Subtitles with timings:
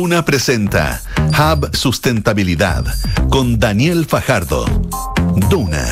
[0.00, 2.86] Duna presenta Hub Sustentabilidad
[3.28, 4.64] con Daniel Fajardo.
[5.50, 5.84] Duna,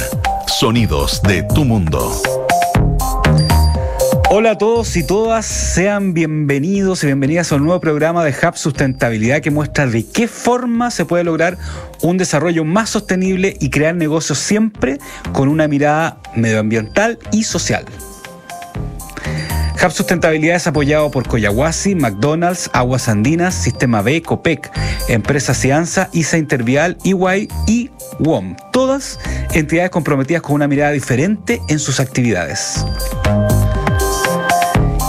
[0.47, 2.19] sonidos de tu mundo.
[4.31, 8.57] Hola a todos y todas, sean bienvenidos y bienvenidas a un nuevo programa de Hub
[8.57, 11.59] Sustentabilidad que muestra de qué forma se puede lograr
[12.01, 14.97] un desarrollo más sostenible y crear negocios siempre
[15.35, 17.85] con una mirada medioambiental y social.
[19.81, 24.71] Hub Sustentabilidad es apoyado por Coyahuasi, McDonald's, Aguas Andinas, Sistema B, COPEC,
[25.09, 28.57] Empresa Cianza, ISA Intervial, EY y WOM.
[28.73, 29.21] Todas
[29.55, 32.85] entidades comprometidas con una mirada diferente en sus actividades.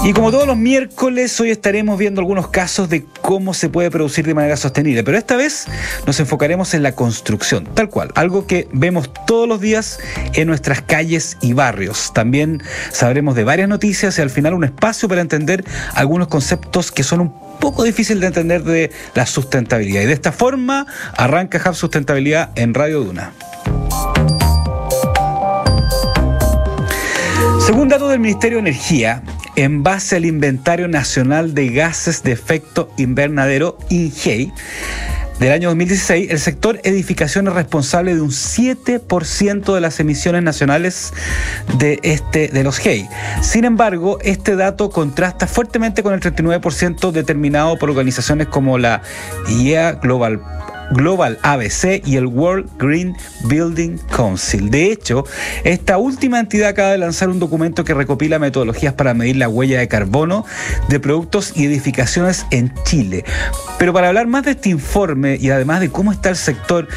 [0.02, 4.26] Y como todos los miércoles, hoy estaremos viendo algunos casos de cómo se puede producir
[4.26, 5.66] de manera sostenible, pero esta vez
[6.08, 10.00] nos enfocaremos en la construcción, tal cual, algo que vemos todos los días
[10.34, 12.14] en nuestras calles y barrios.
[12.14, 17.04] También sabremos de varias noticias y al final un espacio para entender algunos conceptos que
[17.04, 20.04] son un poco difíciles de entender de la sustentabilidad.
[20.04, 23.34] Y de esta forma arranca Hub Sustentabilidad en Radio Duna.
[27.70, 29.22] Según datos del Ministerio de Energía,
[29.64, 34.54] en base al Inventario Nacional de Gases de Efecto Invernadero, INGEI,
[35.40, 41.14] del año 2016, el sector edificación es responsable de un 7% de las emisiones nacionales
[41.78, 43.08] de, este, de los GEI.
[43.42, 49.02] Sin embargo, este dato contrasta fuertemente con el 39% determinado por organizaciones como la
[49.50, 50.42] IEA Global
[50.92, 54.70] Global ABC y el World Green Building Council.
[54.70, 55.26] De hecho,
[55.64, 59.80] esta última entidad acaba de lanzar un documento que recopila metodologías para medir la huella
[59.80, 60.46] de carbono
[60.88, 63.26] de productos y edificaciones en Chile.
[63.78, 66.88] Pero para hablar más de este informe y además de cómo está el sector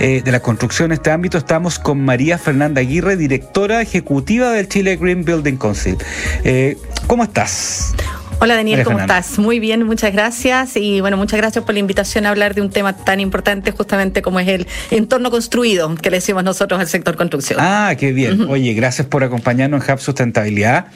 [0.00, 4.68] eh, de la construcción en este ámbito, estamos con María Fernanda Aguirre, directora ejecutiva del
[4.68, 5.96] Chile Green Building Council.
[6.44, 7.94] Eh, ¿Cómo estás?
[8.42, 9.38] Hola Daniel, ¿cómo estás?
[9.38, 10.76] Muy bien, muchas gracias.
[10.76, 14.20] Y bueno, muchas gracias por la invitación a hablar de un tema tan importante justamente
[14.20, 17.60] como es el entorno construido que le decimos nosotros al sector construcción.
[17.62, 18.48] Ah, qué bien.
[18.48, 20.86] Oye, gracias por acompañarnos en Hub Sustentabilidad.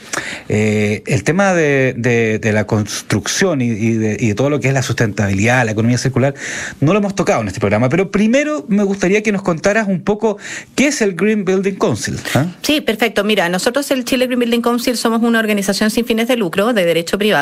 [0.48, 5.70] Eh, el tema de, la construcción y, de, todo lo que es la sustentabilidad, la
[5.70, 6.34] economía circular,
[6.80, 10.02] no lo hemos tocado en este programa, pero primero me gustaría que nos contaras un
[10.02, 10.36] poco
[10.74, 12.18] qué es el Green Building Council.
[12.34, 12.46] ¿ah?
[12.62, 13.22] Sí, perfecto.
[13.22, 16.84] Mira, nosotros el Chile Green Building Council somos una organización sin fines de lucro de
[16.84, 17.35] derecho privado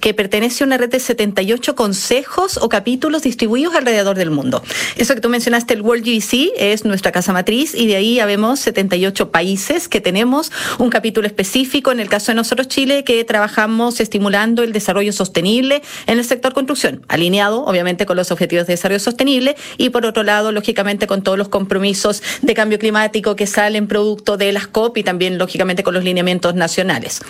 [0.00, 4.62] que pertenece a una red de 78 consejos o capítulos distribuidos alrededor del mundo.
[4.96, 8.60] Eso que tú mencionaste, el World GBC, es nuestra casa matriz y de ahí habemos
[8.60, 14.00] 78 países que tenemos un capítulo específico, en el caso de nosotros Chile, que trabajamos
[14.00, 19.00] estimulando el desarrollo sostenible en el sector construcción, alineado obviamente con los objetivos de desarrollo
[19.00, 23.86] sostenible y por otro lado, lógicamente, con todos los compromisos de cambio climático que salen
[23.86, 27.20] producto de las COP y también, lógicamente, con los lineamientos nacionales.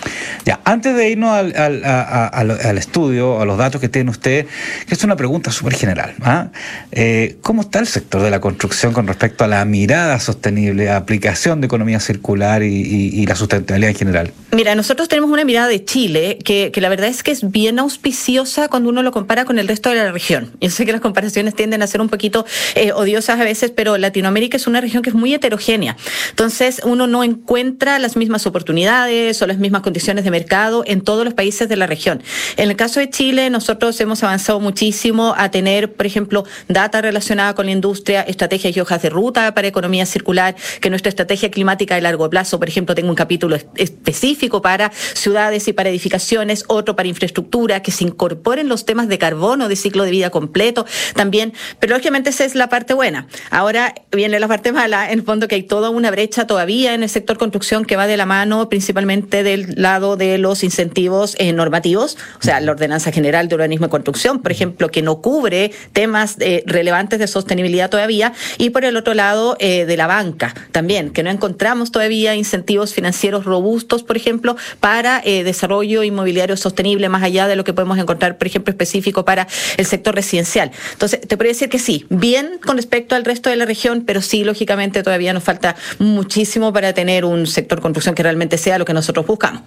[0.45, 4.47] Ya, antes de irnos al, al, al estudio, a los datos que tiene usted,
[4.87, 6.15] que es una pregunta súper general.
[6.23, 6.49] ¿ah?
[6.93, 11.61] Eh, ¿Cómo está el sector de la construcción con respecto a la mirada sostenible, aplicación
[11.61, 14.33] de economía circular y, la sustentabilidad en general?
[14.53, 18.69] Mira, nosotros tenemos una mirada de Chile que, la verdad es que es bien auspiciosa
[18.69, 20.53] cuando uno lo compara con el resto de la región.
[20.61, 23.99] Yo sé que las comparaciones tienden a ser un poquito eh, odiosas a veces, pero
[23.99, 25.97] Latinoamérica es una región que es muy heterogénea.
[26.31, 31.25] Entonces, uno no encuentra las mismas oportunidades o las mismas condiciones de mercado en todos
[31.25, 32.23] los países de la región.
[32.57, 37.55] En el caso de Chile, nosotros hemos avanzado muchísimo a tener, por ejemplo, data relacionada
[37.55, 41.95] con la industria, estrategias y hojas de ruta para economía circular, que nuestra estrategia climática
[41.95, 46.97] de largo plazo, por ejemplo, tenga un capítulo específico para ciudades y para edificaciones, otro
[46.97, 51.53] para infraestructura, que se incorporen los temas de carbono, de ciclo de vida completo también.
[51.81, 53.27] Pero lógicamente esa es la parte buena.
[53.51, 57.03] Ahora viene la parte mala, en el fondo que hay toda una brecha todavía en
[57.03, 61.53] el sector construcción que va de la mano principalmente del lado de los incentivos eh,
[61.69, 66.37] o sea, la Ordenanza General de Urbanismo y Construcción, por ejemplo, que no cubre temas
[66.41, 71.11] eh, relevantes de sostenibilidad todavía, y por el otro lado, eh, de la banca también,
[71.11, 77.23] que no encontramos todavía incentivos financieros robustos, por ejemplo, para eh, desarrollo inmobiliario sostenible, más
[77.23, 79.47] allá de lo que podemos encontrar, por ejemplo, específico para
[79.77, 80.71] el sector residencial.
[80.93, 84.21] Entonces, te podría decir que sí, bien con respecto al resto de la región, pero
[84.23, 88.85] sí, lógicamente, todavía nos falta muchísimo para tener un sector construcción que realmente sea lo
[88.85, 89.63] que nosotros buscamos.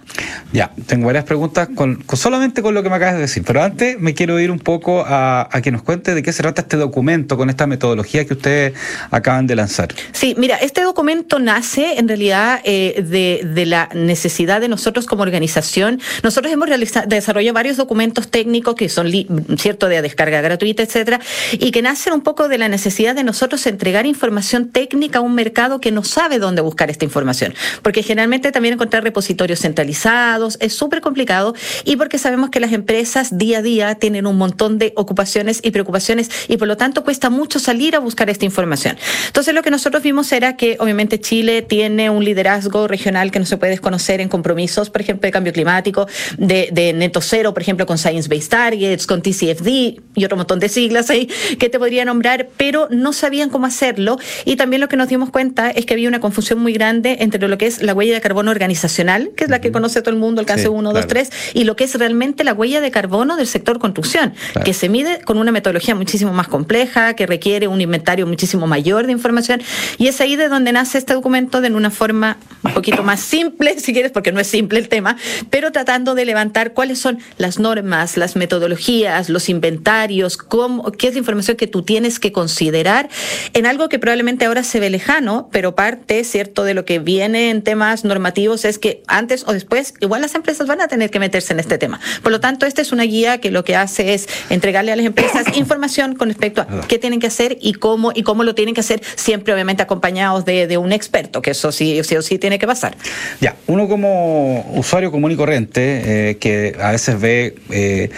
[0.52, 3.98] Ya, tengo varias preguntas con, solamente con lo que me acabas de decir, pero antes
[3.98, 7.36] me quiero ir un poco a, que nos cuente de qué se trata este documento
[7.36, 8.74] con esta metodología que ustedes
[9.10, 9.88] acaban de lanzar.
[10.12, 16.00] Sí, mira, este documento nace en realidad eh, de, la necesidad de nosotros como organización.
[16.22, 19.10] Nosotros hemos realizado, desarrollado varios documentos técnicos que son,
[19.56, 21.20] cierto, de descarga gratuita, etcétera,
[21.52, 25.34] y que nacen un poco de la necesidad de nosotros entregar información técnica a un
[25.34, 27.54] mercado que no sabe dónde buscar esta información.
[27.82, 33.38] Porque generalmente también encontrar repositorios centralizados es súper complicado y porque sabemos que las empresas
[33.38, 37.30] día a día tienen un montón de ocupaciones y preocupaciones y por lo tanto cuesta
[37.30, 38.96] mucho salir a buscar esta información.
[39.26, 43.46] Entonces lo que nosotros vimos era que obviamente Chile tiene un liderazgo regional que no
[43.46, 46.06] se puede desconocer en compromisos, por ejemplo, de cambio climático,
[46.38, 49.68] de, de neto cero, por ejemplo, con Science Based Targets, con TCFD
[50.14, 51.28] y otro montón de siglas ahí
[51.58, 54.18] que te podría nombrar, pero no sabían cómo hacerlo.
[54.44, 57.46] Y también lo que nos dimos cuenta es que había una confusión muy grande entre
[57.48, 60.20] lo que es la huella de carbono organizacional, que es la que conoce todo el
[60.20, 63.46] mundo, alcance 1, 2, 3, y lo que es realmente la huella de carbono del
[63.46, 64.34] sector construcción,
[64.64, 69.06] que se mide con una metodología muchísimo más compleja, que requiere un inventario muchísimo mayor
[69.06, 69.62] de información,
[69.98, 73.78] y es ahí de donde nace este documento de una forma un poquito más simple,
[73.78, 75.16] si quieres, porque no es simple el tema,
[75.50, 81.14] pero tratando de levantar cuáles son las normas, las metodologías, los inventarios, cómo, qué es
[81.14, 83.08] la información que tú tienes que considerar
[83.54, 87.50] en algo que probablemente ahora se ve lejano, pero parte, ¿cierto?, de lo que viene
[87.50, 91.18] en temas normativos es que antes o después igual las empresas van a tener que
[91.18, 92.00] meterse en este tema.
[92.22, 95.06] Por lo tanto, esta es una guía que lo que hace es entregarle a las
[95.06, 98.74] empresas información con respecto a qué tienen que hacer y cómo y cómo lo tienen
[98.74, 102.38] que hacer, siempre obviamente acompañados de, de un experto, que eso sí, sí o sí
[102.38, 102.96] tiene que pasar.
[103.40, 108.10] Ya, uno como usuario común y corriente, eh, que a veces ve eh,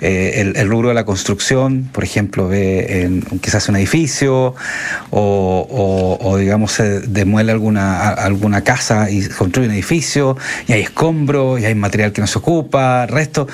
[0.00, 4.54] eh, el, rubro de la construcción, por ejemplo, ve en, quizás un edificio
[5.10, 10.36] o, digamos se demuele alguna, alguna casa y construye un edificio
[10.66, 13.46] y hay escombros y hay material que no se ocupa, resto.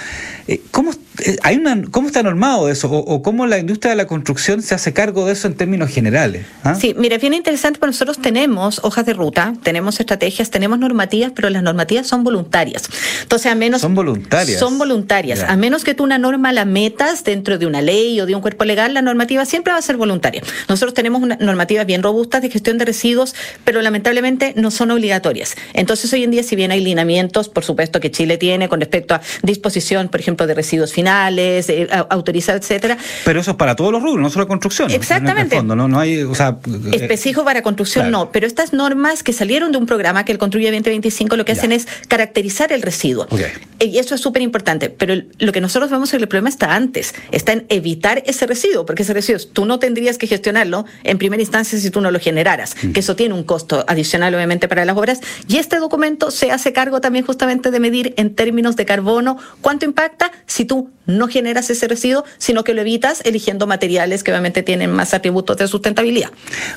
[0.47, 0.97] Eh, ¿Cómo, eh,
[1.43, 2.91] hay una, ¿Cómo está normado eso?
[2.91, 5.91] O, ¿O, cómo la industria de la construcción se hace cargo de eso en términos
[5.91, 6.47] generales?
[6.65, 6.75] ¿Ah?
[6.75, 11.33] Sí, mira, es bien interesante porque nosotros tenemos hojas de ruta, tenemos estrategias, tenemos normativas,
[11.35, 12.85] pero las normativas son voluntarias.
[13.23, 13.81] Entonces, a menos...
[13.81, 14.59] Son voluntarias.
[14.59, 15.43] Son voluntarias.
[15.43, 18.41] A menos que tú una norma la metas dentro de una ley o de un
[18.41, 20.43] cuerpo legal, la normativa siempre va a ser voluntaria.
[20.69, 23.35] Nosotros tenemos una normativa bien robustas de gestión de residuos,
[23.65, 25.57] pero lamentablemente no son obligatorias.
[25.75, 29.15] Entonces, hoy en día, si bien hay lineamientos, por supuesto, que Chile tiene con respecto
[29.15, 32.97] a disposición, por ejemplo, de residuos finales, eh, autorizado, etcétera.
[33.25, 34.91] Pero eso es para todos los rubros, no solo construcción.
[34.91, 35.57] Exactamente.
[35.57, 36.59] Fondo, no, no hay, o sea,
[36.93, 38.25] específico para construcción claro.
[38.25, 41.55] no, pero estas normas que salieron de un programa que el Construye 2025 lo que
[41.55, 41.61] ya.
[41.61, 43.27] hacen es caracterizar el residuo.
[43.31, 43.53] Okay.
[43.81, 47.15] Y eso es súper importante, pero lo que nosotros vemos es el problema está antes,
[47.31, 51.43] está en evitar ese residuo, porque ese residuo tú no tendrías que gestionarlo en primera
[51.43, 52.93] instancia si tú no lo generaras, mm.
[52.93, 56.73] que eso tiene un costo adicional obviamente para las obras, y este documento se hace
[56.73, 61.71] cargo también justamente de medir en términos de carbono cuánto impacta si tú no generas
[61.71, 66.31] ese residuo, sino que lo evitas eligiendo materiales que obviamente tienen más atributos de sustentabilidad.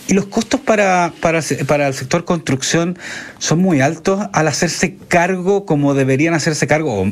[0.07, 2.97] ¿Y los costos para, para, para el sector construcción
[3.39, 7.11] son muy altos al hacerse cargo como deberían hacerse cargo, o,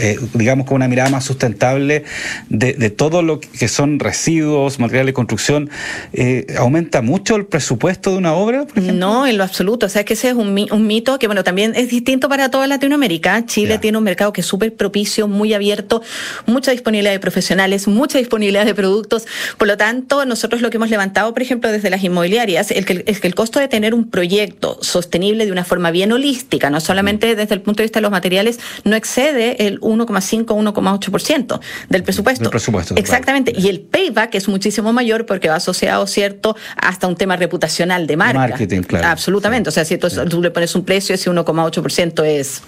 [0.00, 2.04] eh, digamos con una mirada más sustentable
[2.48, 5.70] de, de, todo lo que son residuos, materiales de construcción?
[6.12, 8.66] Eh, ¿Aumenta mucho el presupuesto de una obra?
[8.74, 9.86] No, en lo absoluto.
[9.86, 12.66] O sea, que ese es un, un, mito que, bueno, también es distinto para toda
[12.66, 13.44] Latinoamérica.
[13.44, 13.80] Chile yeah.
[13.80, 16.02] tiene un mercado que es súper propicio, muy abierto
[16.46, 19.26] mucha disponibilidad de profesionales, mucha disponibilidad de productos.
[19.56, 23.04] Por lo tanto, nosotros lo que hemos levantado, por ejemplo, desde las inmobiliarias, es que,
[23.06, 26.80] es que el costo de tener un proyecto sostenible de una forma bien holística, no
[26.80, 32.02] solamente desde el punto de vista de los materiales, no excede el 1,5 1,8% del
[32.02, 32.42] presupuesto.
[32.42, 32.94] Del presupuesto.
[32.96, 33.52] Exactamente.
[33.52, 33.66] Claro.
[33.66, 38.16] Y el payback es muchísimo mayor porque va asociado, ¿cierto?, hasta un tema reputacional de
[38.16, 38.38] marca.
[38.38, 39.08] Marketing, claro.
[39.08, 39.70] Absolutamente.
[39.70, 39.80] Sí.
[39.80, 42.62] O sea, si tú le pones un precio, ese 1,8% es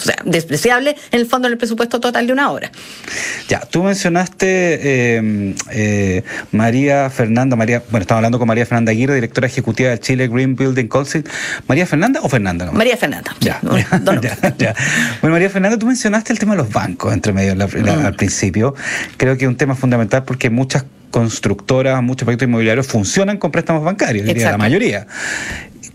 [0.00, 2.70] o sea, despreciable en el fondo en el presupuesto total de una obra.
[3.48, 4.46] Ya, tú mencionaste
[5.18, 10.00] eh, eh, María Fernanda, María, bueno, estamos hablando con María Fernanda Aguirre, directora ejecutiva de
[10.00, 11.24] Chile Green Building Council.
[11.68, 12.66] ¿María Fernanda o Fernanda?
[12.66, 12.72] No?
[12.72, 13.36] María Fernanda.
[13.40, 14.74] Ya, ya, ya,
[15.20, 18.06] Bueno, María Fernanda, tú mencionaste el tema de los bancos entre medio la, la, mm.
[18.06, 18.74] al principio.
[19.18, 23.84] Creo que es un tema fundamental porque muchas constructoras, muchos proyectos inmobiliarios funcionan con préstamos
[23.84, 25.06] bancarios, diría la mayoría.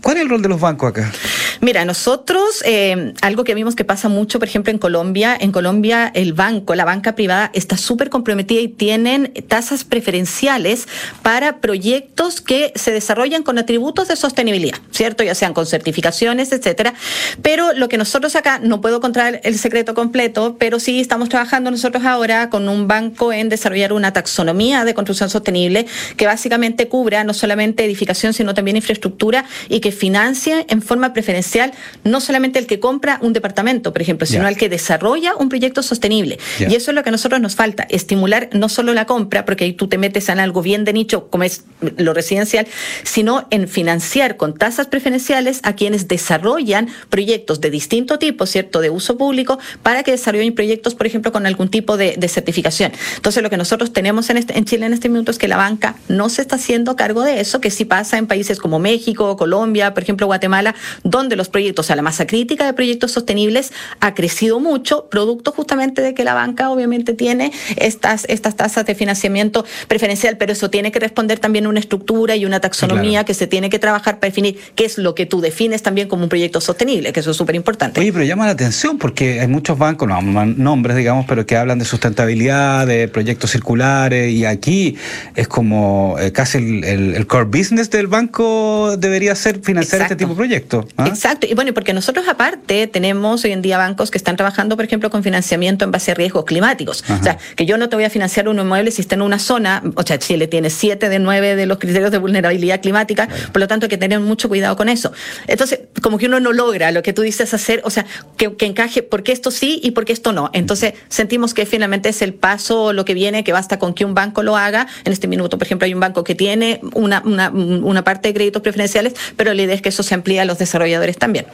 [0.02, 1.12] ¿Cuál es el rol de los bancos acá?
[1.60, 6.10] Mira, nosotros, eh, algo que vimos que pasa mucho, por ejemplo, en Colombia, en Colombia
[6.14, 10.86] el banco, la banca privada está súper comprometida y tienen tasas preferenciales
[11.22, 15.24] para proyectos que se desarrollan con atributos de sostenibilidad, ¿cierto?
[15.24, 16.94] Ya sean con certificaciones, etcétera.
[17.42, 21.70] Pero lo que nosotros acá, no puedo contar el secreto completo, pero sí estamos trabajando
[21.70, 25.86] nosotros ahora con un banco en desarrollar una taxonomía de construcción sostenible
[26.16, 31.72] que básicamente cubra no solamente edificación, sino también infraestructura y que financie en forma preferencial
[32.04, 34.50] no solamente el que compra un departamento, por ejemplo, sino yeah.
[34.50, 36.38] el que desarrolla un proyecto sostenible.
[36.58, 36.70] Yeah.
[36.70, 39.64] Y eso es lo que a nosotros nos falta, estimular no solo la compra, porque
[39.64, 41.64] ahí tú te metes en algo bien de nicho, como es
[41.96, 42.66] lo residencial,
[43.02, 48.90] sino en financiar con tasas preferenciales a quienes desarrollan proyectos de distinto tipo, ¿cierto?, de
[48.90, 52.92] uso público, para que desarrollen proyectos, por ejemplo, con algún tipo de, de certificación.
[53.16, 55.56] Entonces, lo que nosotros tenemos en, este, en Chile en este minuto es que la
[55.56, 59.36] banca no se está haciendo cargo de eso, que sí pasa en países como México,
[59.36, 63.12] Colombia, Colombia, por ejemplo, Guatemala, donde los proyectos, o sea, la masa crítica de proyectos
[63.12, 68.86] sostenibles ha crecido mucho, producto justamente de que la banca obviamente tiene estas, estas tasas
[68.86, 73.24] de financiamiento preferencial, pero eso tiene que responder también a una estructura y una taxonomía
[73.24, 76.22] que se tiene que trabajar para definir qué es lo que tú defines también como
[76.22, 78.00] un proyecto sostenible, que eso es súper importante.
[78.00, 81.78] Oye, pero llama la atención porque hay muchos bancos, no nombres, digamos, pero que hablan
[81.78, 84.96] de sustentabilidad, de proyectos circulares, y aquí
[85.34, 90.36] es como eh, casi el, core business del banco debería ser financiar este tipo de
[90.36, 90.86] proyectos.
[90.96, 91.06] ¿ah?
[91.06, 94.84] Exacto, y bueno, porque nosotros aparte tenemos hoy en día bancos que están trabajando, por
[94.84, 97.04] ejemplo, con financiamiento en base a riesgos climáticos.
[97.10, 99.38] O sea, que yo no te voy a financiar un inmueble si está en una
[99.38, 103.60] zona, o sea, Chile tiene siete de nueve de los criterios de vulnerabilidad climática, por
[103.60, 105.12] lo tanto hay que tener mucho cuidado con eso.
[105.46, 108.06] Entonces, como que uno no logra lo que tú dices hacer, o sea,
[108.36, 110.50] que, encaje, porque esto sí y porque esto no.
[110.52, 114.14] Entonces, sentimos que finalmente es el paso, lo que viene, que basta con que un
[114.14, 114.86] banco lo haga.
[115.04, 118.62] En este minuto, por ejemplo, hay un banco que tiene una, una, parte de créditos
[118.62, 121.46] preferenciales, pero la es que eso se amplíe a los desarrolladores también.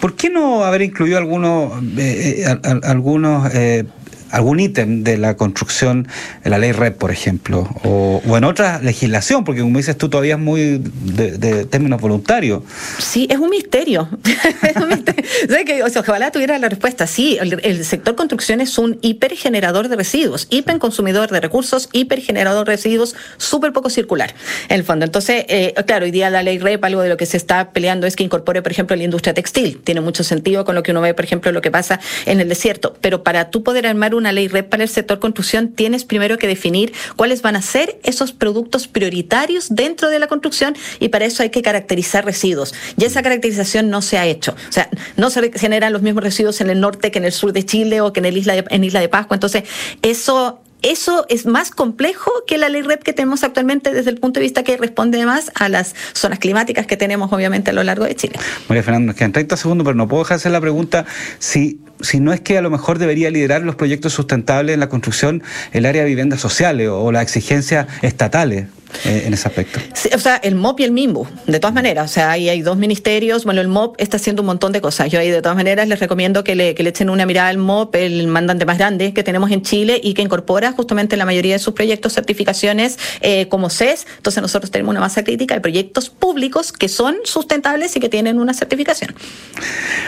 [0.00, 3.84] ¿Por qué no haber incluido algunos, eh, eh, algunos eh,
[4.30, 6.08] algún ítem de la construcción,
[6.44, 10.34] de la ley REP, por ejemplo, o, en otra legislación, porque como dices tú, todavía
[10.34, 12.62] es muy de, términos voluntarios.
[12.98, 14.08] Sí, es un misterio.
[15.84, 17.06] o sea, ojalá tuviera la respuesta.
[17.06, 23.14] Sí, el, sector construcción es un hipergenerador de residuos, hiperconsumidor de recursos, hipergenerador de residuos,
[23.36, 24.34] súper poco circular,
[24.68, 25.04] en el fondo.
[25.04, 28.06] Entonces, eh, claro, hoy día la ley REP, algo de lo que se está peleando
[28.06, 29.80] es que incorpore, por ejemplo, la industria textil.
[29.82, 32.48] Tiene mucho sentido con lo que uno ve, por ejemplo, lo que pasa en el
[32.48, 32.96] desierto.
[33.00, 36.46] Pero para tú poder armar una ley red para el sector construcción, tienes primero que
[36.46, 41.42] definir cuáles van a ser esos productos prioritarios dentro de la construcción y para eso
[41.42, 42.74] hay que caracterizar residuos.
[42.96, 44.54] Y esa caracterización no se ha hecho.
[44.68, 47.52] O sea, no se generan los mismos residuos en el norte que en el sur
[47.52, 49.36] de Chile o que en, el isla en Isla de Pascua.
[49.36, 49.64] Entonces,
[50.02, 54.40] eso eso es más complejo que la ley REP que tenemos actualmente desde el punto
[54.40, 58.04] de vista que responde más a las zonas climáticas que tenemos obviamente a lo largo
[58.04, 58.34] de Chile.
[58.68, 61.06] María Fernanda, nos quedan 30 segundos, pero no puedo dejar hacer la pregunta
[61.38, 64.88] si si no es que a lo mejor debería liderar los proyectos sustentables en la
[64.88, 65.42] construcción
[65.72, 68.66] el área de viviendas sociales o las exigencias estatales.
[69.04, 69.80] Eh, en ese aspecto.
[70.14, 72.10] o sea, el MOP y el MIMBU, de todas maneras.
[72.10, 73.44] O sea, ahí hay dos ministerios.
[73.44, 75.10] Bueno, el MOP está haciendo un montón de cosas.
[75.10, 77.58] Yo ahí, de todas maneras, les recomiendo que le, que le echen una mirada al
[77.58, 81.54] MOP, el mandante más grande que tenemos en Chile y que incorpora justamente la mayoría
[81.54, 84.06] de sus proyectos certificaciones eh, como CES.
[84.16, 88.40] Entonces, nosotros tenemos una masa crítica de proyectos públicos que son sustentables y que tienen
[88.40, 89.14] una certificación.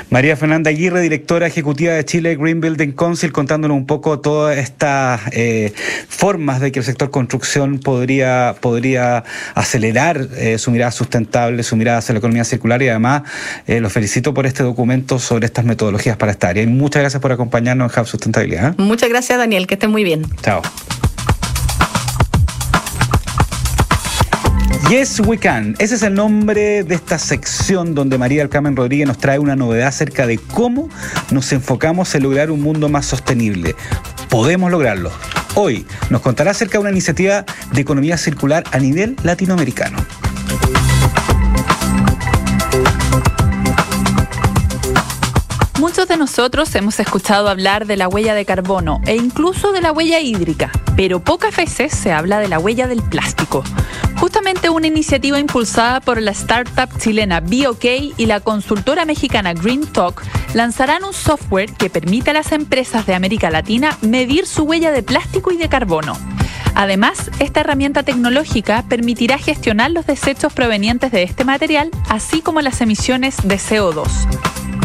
[0.08, 5.20] María Fernanda Aguirre, directora ejecutiva de Chile Green Building Council, contándonos un poco todas estas
[5.32, 5.72] eh,
[6.08, 8.54] formas de que el sector construcción podría podría
[9.54, 13.22] acelerar eh, su mirada sustentable, su mirada hacia la economía circular y además
[13.66, 16.62] eh, los felicito por este documento sobre estas metodologías para esta área.
[16.62, 18.70] Y muchas gracias por acompañarnos en Hub Sustentabilidad.
[18.70, 18.74] ¿eh?
[18.78, 20.24] Muchas gracias, Daniel, que esté muy bien.
[20.42, 20.62] Chao.
[24.88, 29.18] Yes We Can, ese es el nombre de esta sección donde María Alcamen Rodríguez nos
[29.18, 30.88] trae una novedad acerca de cómo
[31.30, 33.76] nos enfocamos en lograr un mundo más sostenible.
[34.28, 35.12] Podemos lograrlo.
[35.54, 39.98] Hoy nos contará acerca de una iniciativa de economía circular a nivel latinoamericano.
[45.80, 49.92] Muchos de nosotros hemos escuchado hablar de la huella de carbono e incluso de la
[49.92, 53.64] huella hídrica, pero pocas veces se habla de la huella del plástico.
[54.18, 57.84] Justamente una iniciativa impulsada por la startup chilena BOK
[58.18, 60.22] y la consultora mexicana Green Talk
[60.52, 65.02] lanzarán un software que permite a las empresas de América Latina medir su huella de
[65.02, 66.29] plástico y de carbono.
[66.80, 72.80] Además, esta herramienta tecnológica permitirá gestionar los desechos provenientes de este material, así como las
[72.80, 74.08] emisiones de CO2.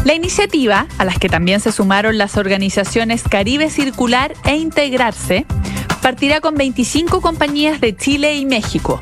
[0.04, 5.46] La iniciativa, a las que también se sumaron las organizaciones Caribe Circular e Integrarse,
[6.02, 9.00] partirá con 25 compañías de Chile y México.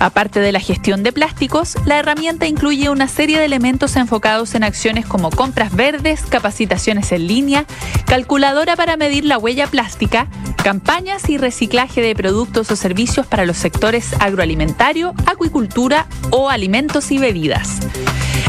[0.00, 4.64] Aparte de la gestión de plásticos, la herramienta incluye una serie de elementos enfocados en
[4.64, 7.64] acciones como compras verdes, capacitaciones en línea,
[8.04, 10.26] calculadora para medir la huella plástica,
[10.64, 17.18] campañas y reciclaje de productos o servicios para los sectores agroalimentario, acuicultura o alimentos y
[17.18, 17.80] bebidas.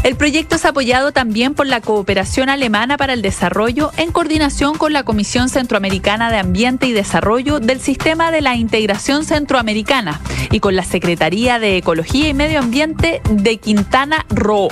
[0.01, 4.93] El proyecto es apoyado también por la Cooperación Alemana para el Desarrollo en coordinación con
[4.93, 10.77] la Comisión Centroamericana de Ambiente y Desarrollo del Sistema de la Integración Centroamericana y con
[10.77, 14.69] la Secretaría de Ecología y Medio Ambiente de Quintana Roo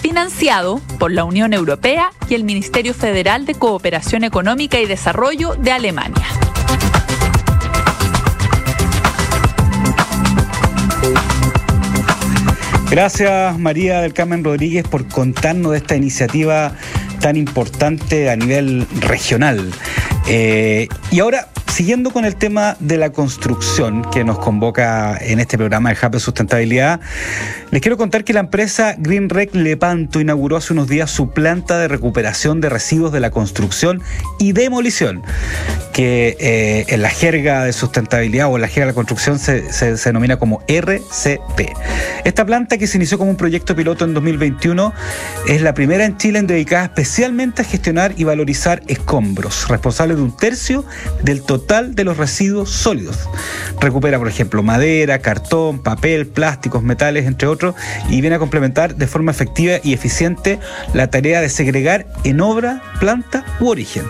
[0.00, 5.70] financiado por la Unión Europea y el Ministerio Federal de Cooperación Económica y Desarrollo de
[5.70, 6.26] Alemania.
[12.90, 16.72] Gracias María del Carmen Rodríguez por contarnos de esta iniciativa
[17.20, 19.70] tan importante a nivel regional.
[20.26, 25.56] Eh, y ahora siguiendo con el tema de la construcción que nos convoca en este
[25.56, 27.00] programa de Hub de Sustentabilidad,
[27.70, 31.88] les quiero contar que la empresa Greenrec Lepanto inauguró hace unos días su planta de
[31.88, 34.02] recuperación de residuos de la construcción
[34.38, 35.22] y demolición,
[35.92, 39.72] que eh, en la jerga de sustentabilidad o en la jerga de la construcción se,
[39.72, 41.60] se, se denomina como RCP.
[42.24, 44.92] Esta planta que se inició como un proyecto piloto en 2021
[45.48, 50.22] es la primera en Chile en dedicada especialmente a gestionar y valorizar escombros, responsable de
[50.22, 50.84] un tercio
[51.22, 53.16] del total de los residuos sólidos.
[53.80, 57.74] Recupera, por ejemplo, madera, cartón, papel, plásticos, metales, entre otros,
[58.08, 60.58] y viene a complementar de forma efectiva y eficiente
[60.94, 64.04] la tarea de segregar en obra, planta u origen.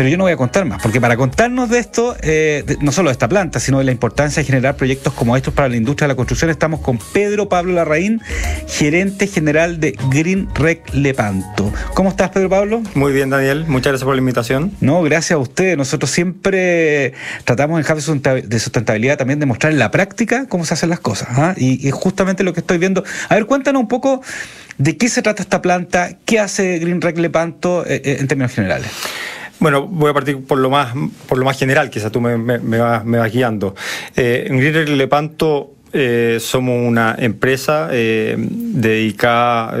[0.00, 2.90] Pero yo no voy a contar más, porque para contarnos de esto, eh, de, no
[2.90, 5.76] solo de esta planta, sino de la importancia de generar proyectos como estos para la
[5.76, 8.22] industria de la construcción, estamos con Pedro Pablo Larraín,
[8.66, 11.70] gerente general de Green Rec Lepanto.
[11.92, 12.82] ¿Cómo estás, Pedro Pablo?
[12.94, 13.66] Muy bien, Daniel.
[13.68, 14.72] Muchas gracias por la invitación.
[14.80, 15.76] No, gracias a usted.
[15.76, 17.12] Nosotros siempre
[17.44, 21.00] tratamos en Hub de Sustentabilidad también de mostrar en la práctica cómo se hacen las
[21.00, 21.28] cosas.
[21.32, 21.54] ¿ah?
[21.58, 23.04] Y, y justamente lo que estoy viendo.
[23.28, 24.22] A ver, cuéntanos un poco
[24.78, 28.54] de qué se trata esta planta, qué hace Green Rec Lepanto eh, eh, en términos
[28.54, 28.90] generales.
[29.60, 30.94] Bueno, voy a partir por lo más,
[31.28, 33.74] por lo más general, quizás tú me, me, me, vas, me vas guiando.
[34.16, 39.76] Eh, en Green Lepanto eh, somos una empresa eh, dedicada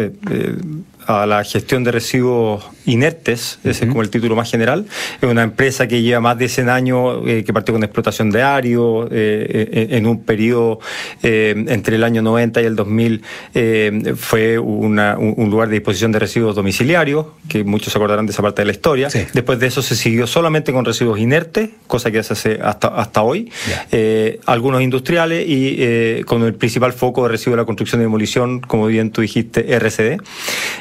[1.06, 3.82] a la gestión de residuos inertes, ese uh -huh.
[3.82, 4.86] es como el título más general.
[5.20, 8.42] Es una empresa que lleva más de 100 años, eh, que partió con explotación de
[8.42, 10.80] ario, eh, en un periodo
[11.22, 13.22] eh, entre el año 90 y el 2000
[14.16, 18.42] fue una, un lugar de disposición de residuos domiciliarios, que muchos se acordarán de esa
[18.42, 19.10] parte de la historia.
[19.10, 19.20] Sí.
[19.32, 23.22] Después de eso se siguió solamente con residuos inertes, cosa que se hace hasta, hasta
[23.22, 23.50] hoy,
[23.90, 24.36] yeah.
[24.46, 28.86] algunos industriales y con el principal foco de residuos de la construcción y demolición, como
[28.86, 30.20] bien tú dijiste, RCD.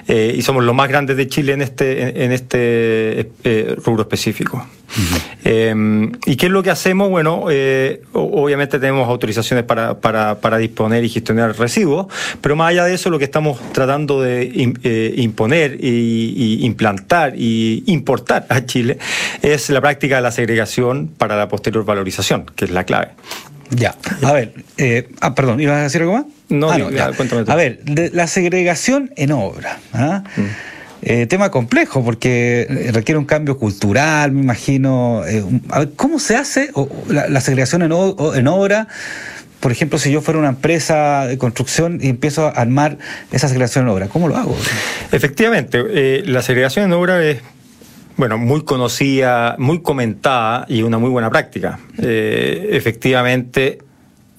[0.07, 4.57] y somos los más grandes de Chile en este en este eh, rubro específico.
[4.89, 5.21] Uh -huh.
[5.45, 7.09] eh, ¿Y qué es lo que hacemos?
[7.09, 12.07] Bueno, eh, obviamente tenemos autorizaciones para, para, para, disponer y gestionar residuos,
[12.41, 14.51] pero más allá de eso, lo que estamos tratando de
[14.83, 18.97] eh, imponer y, y, implantar y importar a Chile
[19.41, 23.09] es la práctica de la segregación para la posterior valorización, que es la clave.
[23.69, 24.53] Ya, a ver,
[25.21, 26.25] ah, perdón, ¿ibas a decir algo más?
[26.49, 27.51] No, ah, no ya, cuéntame tú.
[27.51, 29.77] A ver, de, la segregación en obra.
[29.93, 30.23] ¿ah?
[30.35, 30.41] Mm.
[31.01, 35.23] Eh, tema complejo porque requiere un cambio cultural, me imagino.
[35.25, 38.87] Eh, a ver, ¿Cómo se hace o, la, la, segregación en, o, en, obra?
[39.59, 42.97] Por ejemplo, si yo fuera una empresa de construcción y empiezo a armar
[43.31, 44.55] esa segregación en obra, ¿cómo lo hago?
[45.11, 47.41] Efectivamente, eh, la segregación en obra es
[48.19, 51.79] bueno, muy conocida, muy comentada y una muy buena práctica.
[51.99, 53.79] Eh, efectivamente,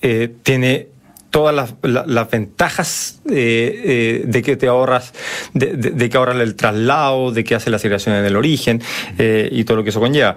[0.03, 0.88] eh, tiene
[1.31, 5.12] todas las, las, las ventajas eh, eh, de que te ahorras,
[5.55, 8.83] de, de, de, que ahorras el traslado, de que hace la segregación en el origen
[9.19, 10.37] eh, y todo lo que eso conlleva.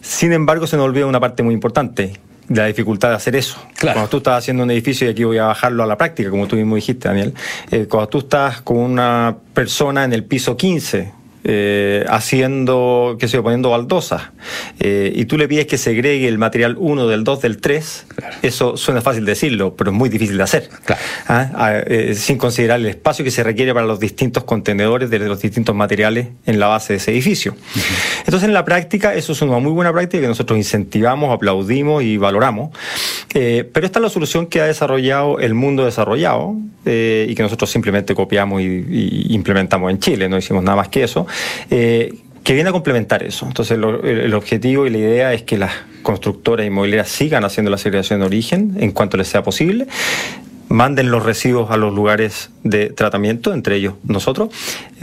[0.00, 2.14] Sin embargo, se nos olvida una parte muy importante,
[2.48, 3.58] de la dificultad de hacer eso.
[3.76, 3.94] Claro.
[3.94, 6.48] Cuando tú estás haciendo un edificio, y aquí voy a bajarlo a la práctica, como
[6.48, 7.32] tú mismo dijiste, Daniel,
[7.70, 13.38] eh, cuando tú estás con una persona en el piso 15, eh, haciendo, qué sé
[13.38, 14.30] yo, poniendo baldosas,
[14.78, 18.36] eh, y tú le pides que segregue el material 1 del 2 del 3, claro.
[18.42, 21.00] eso suena fácil decirlo, pero es muy difícil de hacer, claro.
[21.28, 21.82] ¿Ah?
[21.86, 25.74] eh, sin considerar el espacio que se requiere para los distintos contenedores de los distintos
[25.74, 27.52] materiales en la base de ese edificio.
[27.52, 28.18] Uh -huh.
[28.26, 32.16] Entonces, en la práctica, eso es una muy buena práctica que nosotros incentivamos, aplaudimos y
[32.16, 32.70] valoramos,
[33.32, 37.70] pero esta es la solución que ha desarrollado el mundo desarrollado eh, y que nosotros
[37.70, 41.26] simplemente copiamos y, implementamos en Chile, no hicimos nada más que eso.
[41.70, 42.14] Eh,
[42.44, 43.46] que viene a complementar eso.
[43.46, 48.20] Entonces, el, objetivo y la idea es que las constructoras inmobiliarias sigan haciendo la segregación
[48.20, 49.86] de origen en cuanto les sea posible,
[50.68, 54.48] manden los residuos a los lugares de tratamiento, entre ellos nosotros,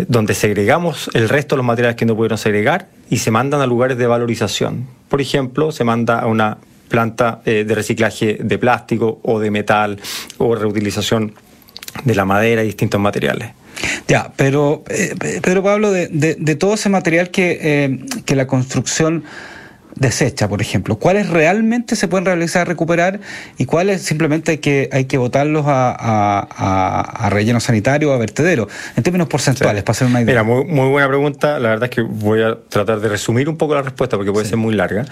[0.08, 3.68] donde segregamos el resto de los materiales que no pudieron segregar y se mandan a
[3.68, 4.88] lugares de valorización.
[5.10, 10.00] Por ejemplo, se manda a una planta eh, de reciclaje de plástico o de metal
[10.38, 11.34] o reutilización
[12.04, 13.50] de la madera y distintos materiales.
[14.08, 18.48] Ya, pero eh, Pedro Pablo, de, de, de, todo ese material que, eh, que la
[18.48, 19.24] construcción
[20.00, 23.20] desecha, por ejemplo, ¿cuáles realmente se pueden realizar, recuperar
[23.58, 28.18] y cuáles simplemente hay que, hay que botarlos a, a, a relleno sanitario o a
[28.18, 28.68] vertedero?
[28.96, 29.86] En términos porcentuales, sí.
[29.86, 30.34] para hacer una idea.
[30.34, 31.60] Mira, muy, muy, buena pregunta.
[31.60, 34.46] La verdad es que voy a tratar de resumir un poco la respuesta porque puede
[34.46, 34.52] sí.
[34.52, 35.06] ser muy larga.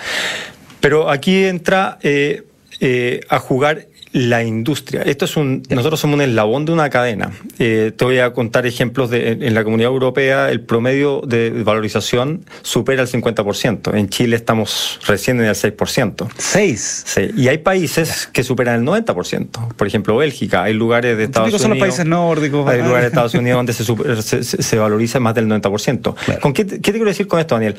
[0.80, 2.44] Pero aquí entra eh,
[2.80, 5.02] eh, a jugar la industria.
[5.02, 7.32] Esto es un, nosotros somos un eslabón de una cadena.
[7.60, 12.46] Eh, te voy a contar ejemplos de, en la comunidad europea, el promedio de valorización
[12.62, 13.94] supera el 50%.
[13.94, 16.30] En Chile estamos recién en el 6%.
[16.38, 17.04] ¿Seis?
[17.06, 17.32] Sí.
[17.36, 19.76] Y hay países que superan el 90%.
[19.76, 20.64] Por ejemplo, Bélgica.
[20.64, 21.62] Hay lugares de Estados Unidos.
[21.62, 22.70] son los países nórdicos.
[22.70, 26.40] Hay lugares de Estados Unidos donde se, se, valoriza más del 90%.
[26.40, 27.76] ¿Con qué, qué, te quiero decir con esto, Daniel?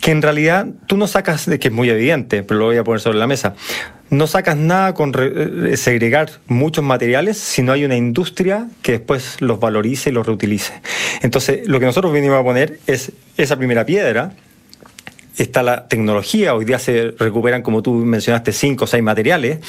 [0.00, 2.84] Que en realidad tú no sacas, de que es muy evidente, pero lo voy a
[2.84, 3.56] poner sobre la mesa
[4.12, 9.40] no sacas nada con eh, segregar muchos materiales si no hay una industria que después
[9.40, 10.74] los valorice y los reutilice.
[11.22, 14.34] Entonces, lo que nosotros venimos a poner es esa primera piedra.
[15.38, 19.60] Está la tecnología, hoy día se recuperan, como tú mencionaste, cinco o seis materiales,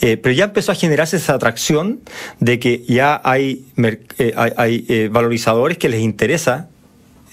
[0.00, 2.00] eh, pero ya empezó a generarse esa atracción
[2.40, 6.70] de que ya hay, eh, hay, valorizadores que les interesa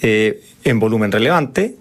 [0.01, 1.77] en volumen relevante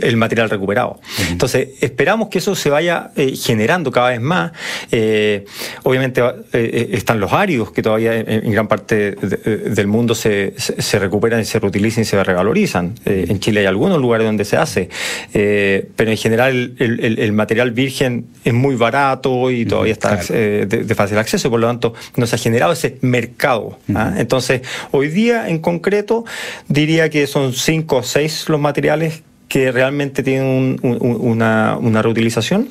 [0.00, 1.00] el material recuperado.
[1.30, 4.52] Entonces, esperamos que eso se vaya eh, generando cada vez más.
[4.90, 5.44] Eh,
[5.82, 11.40] obviamente eh, están los áridos que todavía en, gran parte del mundo se, se, recuperan
[11.40, 12.94] y se reutilizan y se revalorizan.
[13.04, 14.88] en Chile hay algunos lugares donde se hace,
[15.32, 21.50] pero en general el, material virgen es muy barato y todavía está de, fácil acceso,
[21.50, 23.78] por lo tanto no se ha generado ese mercado.
[23.94, 24.14] ¿ah?
[24.16, 26.24] Entonces, hoy día en concreto
[26.68, 32.70] diría que son cinco o seis los materiales que realmente tienen una, reutilización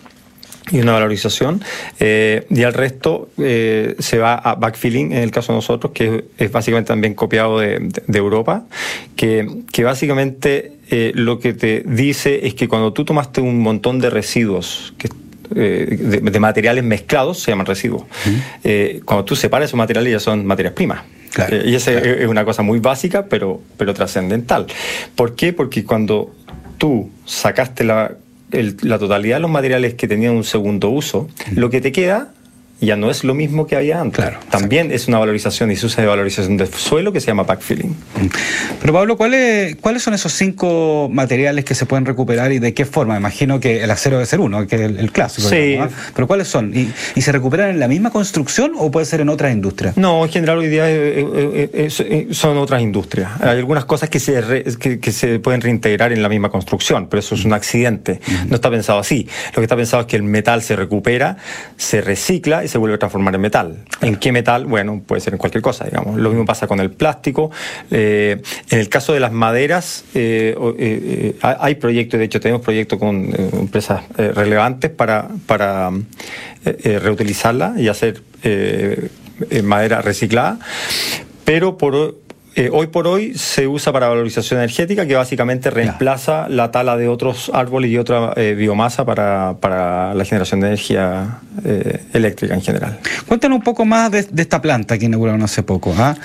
[0.72, 1.62] y una valorización,
[2.00, 6.26] eh, y al resto eh, se va a backfilling, en el caso de nosotros, que
[6.40, 8.64] es básicamente también copiado de, Europa,
[9.16, 9.46] que,
[9.84, 14.96] básicamente eh, lo que te dice es que cuando tú tomaste un montón de residuos
[14.98, 15.10] que
[15.52, 18.06] de, materiales mezclados, se llaman residuos.
[19.06, 21.04] cuando tú separas esos materiales ya son materias primas.
[21.64, 24.66] y esa es una cosa muy básica, pero, pero trascendental.
[25.16, 25.54] ¿Por qué?
[25.54, 26.32] Porque cuando
[26.82, 28.14] tú sacaste la,
[28.50, 32.34] la totalidad de los materiales que tenían un segundo uso, lo que te queda
[32.82, 34.18] ya no es lo mismo que había antes.
[34.18, 37.44] Claro, También es una valorización y se usa de valorización del suelo que se llama
[37.44, 37.96] backfilling.
[38.82, 42.86] Pero Pablo, ¿cuáles, ¿cuáles son esos cinco materiales que se pueden recuperar y de qué
[42.86, 43.16] forma?
[43.16, 45.48] Imagino que el acero debe ser uno, que es el, clásico.
[45.48, 45.78] Sí.
[46.16, 46.74] Pero ¿cuáles son?
[46.76, 46.92] ¿Y,
[47.22, 49.96] se recuperan en la misma construcción o puede ser en otras industrias?
[49.96, 53.30] No, en general hoy día eh, eh, eh, son otras industrias.
[53.42, 54.64] Hay algunas cosas que se,
[55.00, 58.20] que, se pueden reintegrar en la misma construcción, pero eso es un accidente.
[58.48, 59.28] No está pensado así.
[59.50, 61.38] Lo que está pensado es que el metal se recupera,
[61.78, 63.86] se recicla se vuelve a transformar en metal.
[64.00, 64.66] ¿En qué metal?
[64.66, 66.18] Bueno, puede ser en cualquier cosa, digamos.
[66.18, 67.52] Lo mismo pasa con el plástico.
[67.92, 72.98] Eh, en el caso de las maderas, eh, eh, hay proyectos, de hecho tenemos proyectos
[72.98, 73.30] con
[73.60, 75.92] empresas relevantes para, para
[76.64, 78.22] reutilizarla y hacer
[79.64, 80.60] madera reciclada.
[81.44, 82.16] Pero por,
[82.54, 87.08] eh, hoy por hoy se usa para valorización energética, que básicamente reemplaza la tala de
[87.08, 93.00] otros árboles y otra eh, biomasa para, la generación de energía eh, eléctrica en general.
[93.26, 95.96] Cuéntanos un poco más de, esta planta que inauguraron hace poco.
[95.98, 96.16] ¿ah?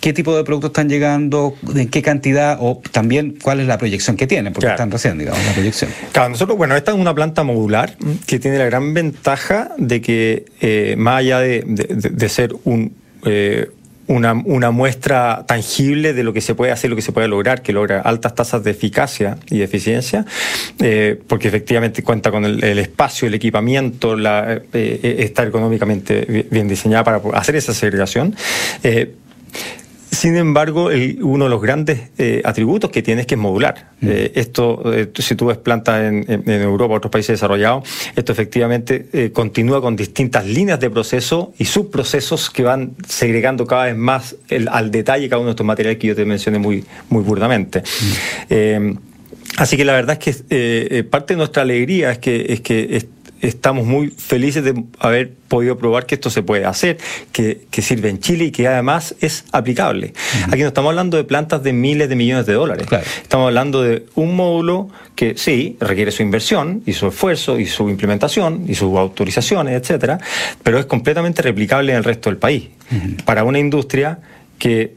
[0.00, 1.54] Qué, tipo de productos están llegando?
[1.74, 2.58] ¿En qué cantidad?
[2.60, 4.52] O también, ¿cuál es la proyección que tienen?
[4.52, 5.90] Porque están recién, digamos, la proyección.
[6.10, 10.94] Claro, nosotros, bueno, esta es una planta modular que tiene la gran ventaja de que,
[10.98, 13.70] más allá de ser un, eh,
[14.08, 17.72] una, muestra tangible de lo que se puede hacer, lo que se puede lograr, que
[17.72, 20.26] logra altas tasas de eficacia y de eficiencia,
[20.80, 27.04] eh, porque efectivamente cuenta con el, espacio, el equipamiento, la, eh, está económicamente bien diseñada
[27.04, 28.34] para hacer esa segregación.
[30.12, 30.90] Sin embargo,
[31.22, 33.92] uno de los grandes eh, atributos que tiene es que es modular.
[34.02, 34.08] Mm.
[34.10, 39.32] Eh, esto, eh, si tú ves plantas en, en, Europa, otros países desarrollados, esto efectivamente
[39.32, 44.36] continúa con distintas líneas de proceso y subprocesos que van segregando cada vez más
[44.70, 47.82] al detalle cada uno de estos materiales que yo te mencioné muy, muy burdamente.
[48.50, 48.98] Mm.
[49.56, 53.08] así que la verdad es que parte de nuestra alegría es que, es que
[53.42, 56.96] estamos muy felices de haber podido probar que esto se puede hacer,
[57.32, 60.14] que, sirve en Chile y que además es aplicable.
[60.46, 62.86] Aquí no estamos hablando de plantas de miles de millones de dólares.
[63.20, 67.90] Estamos hablando de un módulo que sí requiere su inversión y su esfuerzo y su
[67.90, 70.18] implementación y sus autorizaciones, etcétera,
[70.62, 72.68] pero es completamente replicable en el resto del país.
[73.24, 74.20] Para una industria
[74.58, 74.94] que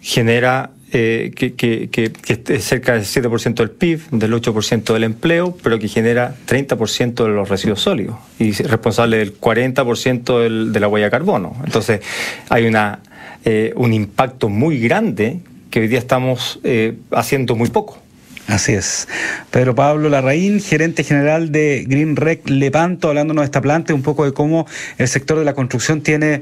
[0.00, 2.12] genera eh, que, que,
[2.54, 7.28] es cerca del 7% del PIB, del 8% del empleo, pero que genera 30% de
[7.28, 11.56] los residuos sólidos y es responsable del 40% del, de la huella de carbono.
[11.64, 12.00] Entonces,
[12.48, 13.00] hay una,
[13.44, 17.98] eh, un impacto muy grande que hoy día estamos eh, haciendo muy poco.
[18.48, 19.06] Así es.
[19.50, 24.24] Pedro Pablo Larraín, gerente general de GreenRec Lepanto, hablándonos de esta planta y un poco
[24.24, 26.40] de cómo el sector de la construcción tiene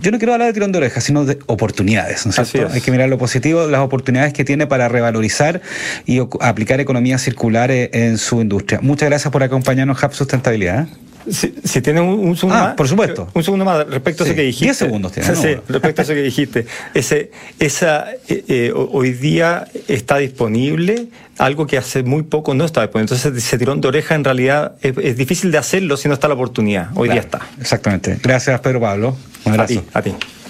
[0.00, 2.72] yo no quiero hablar de tirón de orejas, sino de oportunidades, ¿no es cierto?
[2.72, 5.60] Hay que mirar lo positivo, las oportunidades que tiene para revalorizar
[6.06, 8.80] y aplicar economías circulares en su industria.
[8.82, 10.86] Muchas gracias por acompañarnos, Hub Sustentabilidad.
[11.30, 12.74] Si, tienen un, segundo ah, más.
[12.74, 13.28] por supuesto.
[13.34, 14.66] Un segundo más respecto a eso que dijiste.
[14.66, 15.34] 10 segundos tiene.
[15.34, 16.66] Sí, respecto a eso que dijiste.
[16.94, 21.08] Ese, esa, eh, eh, hoy día está disponible
[21.38, 23.14] algo que hace muy poco no estaba disponible.
[23.14, 26.34] Entonces, ese tirón de oreja en realidad es, difícil de hacerlo si no está la
[26.34, 26.90] oportunidad.
[26.94, 27.40] Hoy día está.
[27.60, 28.18] Exactamente.
[28.22, 29.16] Gracias, Pedro Pablo.
[29.44, 29.84] Un abrazo.
[29.94, 30.10] A ti.
[30.10, 30.41] A ti.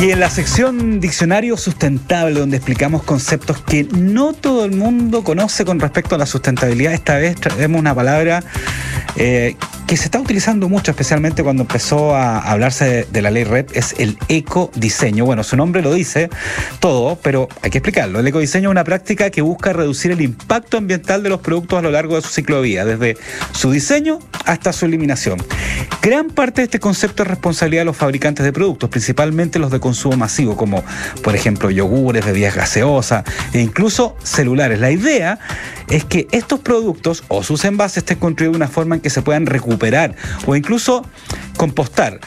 [0.00, 5.64] Y en la sección Diccionario Sustentable, donde explicamos conceptos que no todo el mundo conoce
[5.64, 8.42] con respecto a la sustentabilidad, esta vez traemos una palabra
[9.16, 13.70] eh, que se está utilizando mucho, especialmente cuando empezó a hablarse de, la ley REP,
[13.76, 15.26] es el ecodiseño.
[15.26, 16.30] Bueno, su nombre lo dice
[16.80, 18.20] todo, pero hay que explicarlo.
[18.20, 21.82] El ecodiseño es una práctica que busca reducir el impacto ambiental de los productos a
[21.82, 23.18] lo largo de su ciclo de vida, desde
[23.52, 25.38] su diseño hasta su eliminación.
[26.00, 29.80] Gran parte de este concepto es responsabilidad de los fabricantes de productos, principalmente los de
[29.80, 30.82] consumo masivo, como
[31.22, 34.80] por ejemplo yogures, bebidas gaseosas e incluso celulares.
[34.80, 35.38] La idea
[35.90, 39.20] es que estos productos o sus envases estén construidos de una forma en que se
[39.20, 39.73] puedan recuperar
[40.46, 41.06] o incluso
[41.56, 42.20] compostar.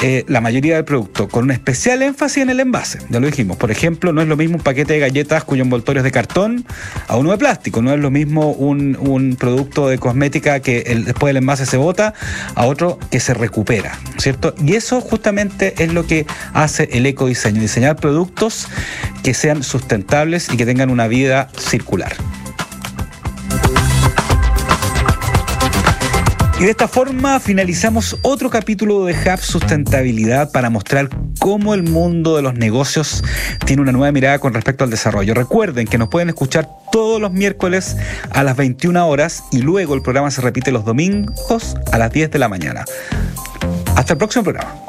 [0.00, 3.00] Eh, la mayoría del producto, con un especial énfasis en el envase.
[3.08, 3.56] Ya lo dijimos.
[3.56, 6.64] Por ejemplo, no es lo mismo un paquete de galletas cuyo envoltorio es de cartón
[7.08, 7.82] a uno de plástico.
[7.82, 12.14] No es lo mismo un, producto de cosmética que después del envase se bota
[12.54, 13.98] a otro que se recupera.
[14.18, 14.54] ¿Cierto?
[14.64, 17.60] Y eso justamente es lo que hace el ecodiseño.
[17.60, 18.68] Diseñar productos
[19.24, 22.14] que sean sustentables y que tengan una vida circular.
[26.60, 32.34] Y de esta forma finalizamos otro capítulo de Hub Sustentabilidad para mostrar cómo el mundo
[32.34, 33.22] de los negocios
[33.64, 35.34] tiene una nueva mirada con respecto al desarrollo.
[35.34, 37.96] Recuerden que nos pueden escuchar todos los miércoles
[38.30, 42.32] a las 21 horas y luego el programa se repite los domingos a las 10
[42.32, 42.84] de la mañana.
[43.94, 44.87] Hasta el próximo programa.